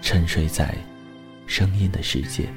[0.00, 0.74] 沉睡在
[1.46, 2.48] 声音的世界。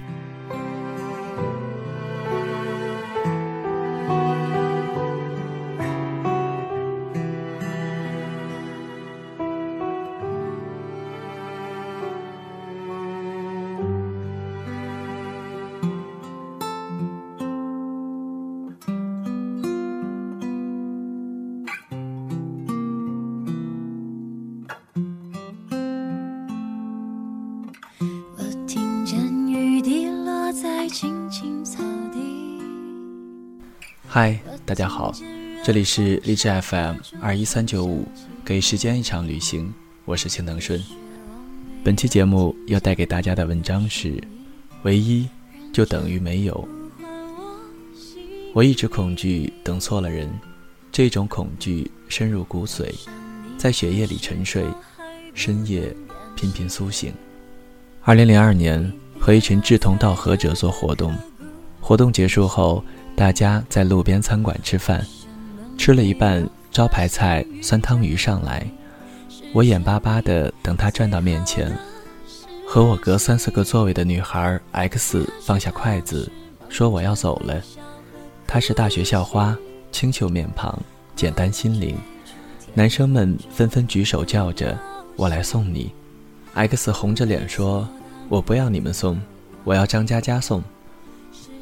[34.14, 35.14] 嗨，大家好，
[35.64, 38.06] 这里是荔枝 FM 二一三九五，
[38.44, 39.74] 给时间一场旅行，
[40.04, 40.84] 我是青藤顺。
[41.82, 44.22] 本期节目要带给大家的文章是：
[44.84, 45.30] 唯一
[45.72, 46.68] 就等于没有。
[48.54, 50.30] 我一直恐惧等错了人，
[50.92, 52.94] 这种恐惧深入骨髓，
[53.58, 54.66] 在血液里沉睡，
[55.34, 55.96] 深夜
[56.36, 57.14] 频频苏醒。
[58.02, 61.16] 二零零二年，和一群志同道合者做活动，
[61.80, 62.84] 活动结束后。
[63.22, 65.06] 大家在路边餐馆吃饭，
[65.78, 68.66] 吃了一半，招牌菜酸汤鱼上来，
[69.54, 71.72] 我眼巴巴的等他转到面前，
[72.66, 76.32] 和我隔三四个座位的女孩 X 放下筷子，
[76.68, 77.62] 说我要走了。
[78.48, 79.56] 她是大学校花，
[79.92, 80.76] 清秀面庞，
[81.16, 81.96] 简单心灵。
[82.74, 84.76] 男生们纷纷举手叫着
[85.16, 85.92] 我来送你
[86.56, 87.88] ，X 红着脸说
[88.30, 89.22] ：“我不要你们送，
[89.64, 90.64] 我要张佳佳送。”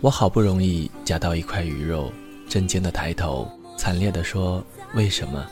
[0.02, 2.10] 我好不容易夹到一块鱼肉，
[2.48, 3.46] 震惊的抬头，
[3.78, 4.64] 惨烈地说
[4.96, 5.46] ：“为什么？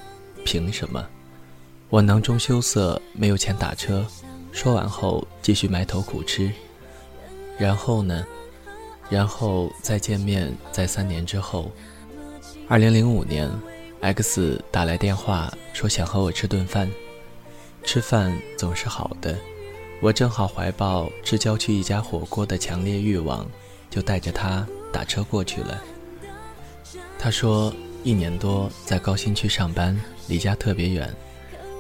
[0.45, 1.05] 凭什么？”
[1.89, 4.05] 我囊中羞涩，没有钱打车。
[4.53, 6.49] 说完后，继续埋头苦吃。
[7.59, 8.25] 然后呢？
[9.09, 11.69] 然后再见面，在三年之后，
[12.69, 13.51] 二零零五年
[13.99, 16.89] ，X 打来电话说想和我吃顿饭。
[17.83, 19.37] 吃饭总是好的，
[20.01, 23.45] 我正好怀抱吃郊区一家火锅的强烈欲望。
[23.89, 25.81] 就带着他打车过去了。
[27.19, 31.13] 他说，一年多在高新区上班，离家特别远，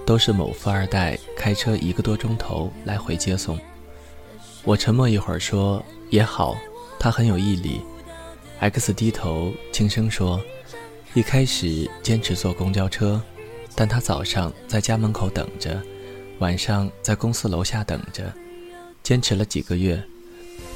[0.05, 3.59] 都是某富二代开车一个多钟头来回接送。
[4.63, 6.57] 我沉默一会儿，说也好，
[6.99, 7.81] 他很有毅力。
[8.59, 10.41] X 低头轻声说，
[11.13, 13.21] 一开始坚持坐公交车，
[13.75, 15.81] 但他早上在家门口等着，
[16.39, 18.33] 晚上在公司楼下等着，
[19.03, 20.03] 坚持了几个月。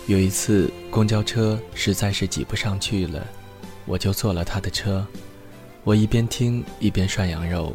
[0.07, 3.25] 有一次公交车实在是挤不上去了，
[3.85, 5.06] 我就坐了他的车。
[5.84, 7.73] 我一边听一边涮羊肉，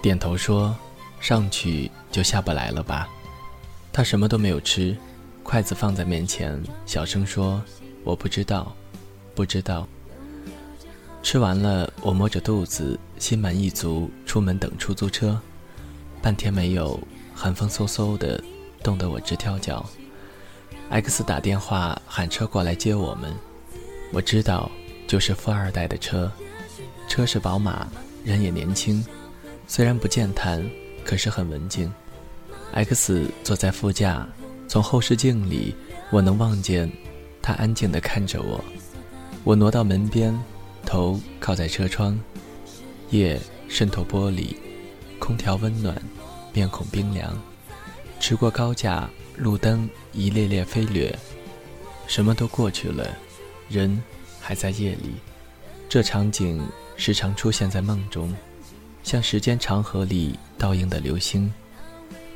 [0.00, 0.74] 点头说
[1.20, 3.08] ：“上去就下不来了吧？”
[3.92, 4.96] 他什么都没有吃，
[5.42, 7.62] 筷子放在面前，小声说
[8.04, 8.74] ：“我不知道，
[9.34, 9.86] 不知道。”
[11.22, 15.38] 吃完了，我摸着肚子，心满意足，出门等出租车。
[16.22, 16.98] 半天没有，
[17.34, 18.42] 寒风嗖嗖的，
[18.82, 19.84] 冻得我直跳脚。
[20.88, 23.34] X 打电话喊车过来接我们，
[24.12, 24.70] 我知道，
[25.06, 26.30] 就是富二代的车，
[27.08, 27.86] 车是宝马，
[28.24, 29.04] 人也年轻，
[29.66, 30.64] 虽然不健谈，
[31.04, 31.92] 可是很文静。
[32.72, 34.26] X 坐在副驾，
[34.68, 35.74] 从后视镜里
[36.10, 36.90] 我能望见，
[37.42, 38.64] 他安静地看着我。
[39.42, 40.38] 我挪到门边，
[40.84, 42.18] 头靠在车窗，
[43.10, 44.54] 夜渗透玻璃，
[45.18, 46.00] 空调温暖，
[46.52, 47.36] 面孔冰凉。
[48.20, 49.08] 驰过高架。
[49.38, 51.14] 路灯一列列飞掠，
[52.06, 53.14] 什么都过去了，
[53.68, 54.02] 人
[54.40, 55.16] 还在夜里。
[55.90, 56.66] 这场景
[56.96, 58.34] 时常出现在梦中，
[59.02, 61.52] 像时间长河里倒映的流星。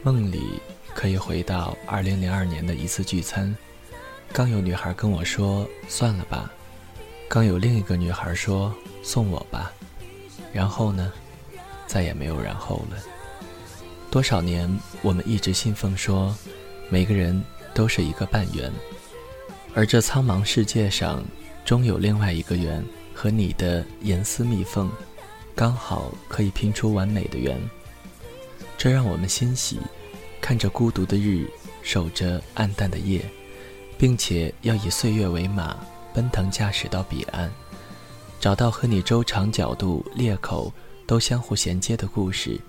[0.02, 0.60] 梦里
[0.94, 3.56] 可以回到二零零二年的一次聚餐，
[4.30, 6.52] 刚有女孩跟我说算了吧，
[7.30, 9.72] 刚有另一个女孩说送我吧，
[10.52, 11.10] 然后呢，
[11.86, 12.98] 再也没有然后了。
[14.10, 14.68] 多少年，
[15.02, 16.34] 我们一直信奉说。
[16.92, 17.40] 每个人
[17.72, 18.68] 都是一个半圆，
[19.74, 21.22] 而这苍茫世界上，
[21.64, 22.84] 终有另外一个圆
[23.14, 24.90] 和你的严丝密缝，
[25.54, 27.56] 刚好可以拼出完美的圆。
[28.76, 29.78] 这让我们欣喜，
[30.40, 31.48] 看着孤独的日，
[31.80, 33.24] 守着暗淡的夜，
[33.96, 35.76] 并且要以岁月为马，
[36.12, 37.48] 奔腾驾驶到彼岸，
[38.40, 40.72] 找到和你周长角度裂口
[41.06, 42.60] 都相互衔接的故事，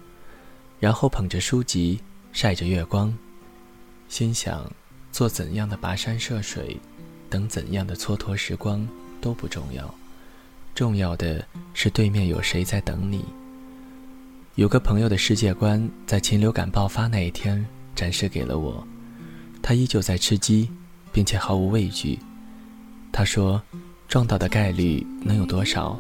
[0.82, 2.02] 然后捧着书籍，
[2.34, 3.18] 晒着月光，
[4.10, 4.70] 心想。
[5.12, 6.80] 做怎样的跋山涉水，
[7.30, 8.88] 等怎样的蹉跎时光
[9.20, 9.94] 都不重要，
[10.74, 13.26] 重要的是对面有谁在等你。
[14.56, 17.64] 有个朋友的世界观在禽流感爆发那一天
[17.94, 18.82] 展示给了我，
[19.62, 20.72] 他依旧在吃鸡，
[21.12, 22.18] 并且毫无畏惧。
[23.12, 23.62] 他说
[24.08, 26.00] ：“撞到的概率能有多少？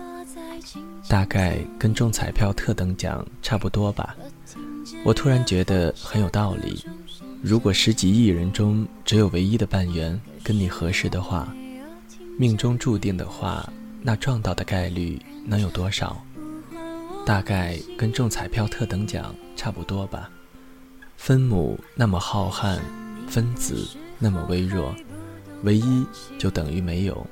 [1.09, 4.15] 大概跟中彩票特等奖差不多吧。”
[5.03, 6.83] 我突然觉得很有道理。
[7.41, 11.53] 如果十几亿人中只有唯一的半圆跟你合适的话，
[12.37, 13.67] 命中注定的话，
[14.01, 16.23] 那撞到的概率能有多少？
[17.25, 20.29] 大概跟中彩票特等奖差不多吧。
[21.17, 22.79] 分母那么浩瀚，
[23.27, 23.87] 分子
[24.17, 24.95] 那么微弱，
[25.63, 26.05] 唯一
[26.37, 27.25] 就等于没有。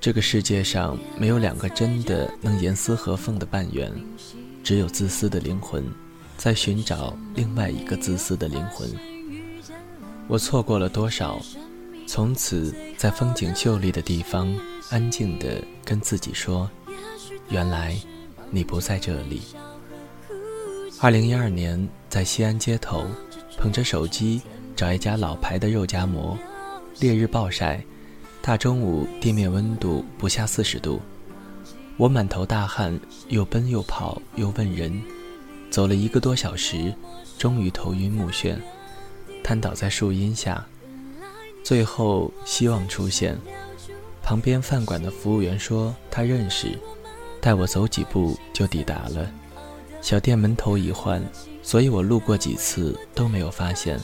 [0.00, 3.92] 这个世界上没有两个真的能严丝合缝的半圆，
[4.62, 5.84] 只有自私的灵魂
[6.36, 8.88] 在寻找另外一个自私的灵魂。
[10.28, 11.40] 我错过了多少？
[12.06, 14.48] 从此在风景秀丽的地方，
[14.90, 16.70] 安静地跟自己说
[17.50, 17.96] ：“原来
[18.50, 19.42] 你不在这里。”
[21.02, 23.04] 二零一二年，在西安街头，
[23.58, 24.40] 捧着手机
[24.76, 26.38] 找一家老牌的肉夹馍，
[27.00, 27.84] 烈日暴晒，
[28.40, 31.00] 大中午地面温度不下四十度，
[31.96, 32.98] 我满头大汗，
[33.28, 35.02] 又奔又跑又问人，
[35.70, 36.94] 走了一个多小时，
[37.38, 38.56] 终于头晕目眩。
[39.42, 40.66] 瘫倒在树荫下，
[41.62, 43.38] 最后希望出现。
[44.22, 46.76] 旁边饭馆的服务员说他认识，
[47.40, 49.30] 带我走几步就抵达了。
[50.02, 51.22] 小店门头已换，
[51.62, 54.00] 所以我路过几次都没有发现。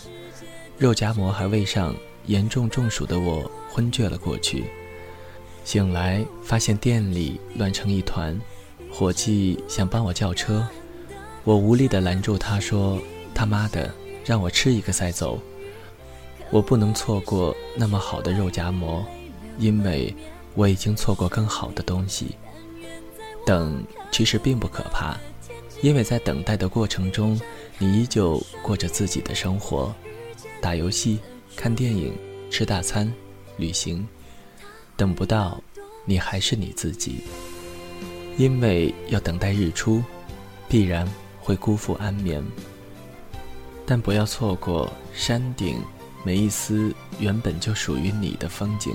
[0.79, 1.95] 肉夹馍还未上，
[2.27, 4.65] 严重中暑的我昏厥了过去。
[5.65, 8.41] 醒来发现店里乱成一团，
[8.93, 10.67] 伙计想帮我叫车，
[11.45, 13.01] 我无力地拦住他说
[13.35, 13.93] ：“他妈的！”
[14.25, 15.37] 让我吃一个再走，
[16.53, 19.05] 我不能错过那么好的肉夹馍，
[19.59, 20.15] 因为
[20.55, 22.37] 我已经错过更好的东西。
[23.45, 25.17] 等其实并不可怕，
[25.81, 27.41] 因为在等待的过程中，
[27.79, 29.93] 你依旧过着自己的生活，
[30.61, 31.19] 打游戏、
[31.57, 32.17] 看电影、
[32.49, 33.13] 吃大餐、
[33.57, 34.07] 旅行。
[34.97, 35.61] 等不到，
[36.05, 37.25] 你还是你自己，
[38.37, 40.01] 因为要等待日出，
[40.69, 41.09] 必然
[41.43, 42.43] 会辜负安眠。
[43.85, 45.79] 但不要错过山顶
[46.25, 48.95] 每一丝原本就属于你的风景。